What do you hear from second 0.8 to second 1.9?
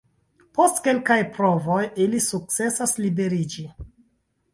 kelkaj provoj,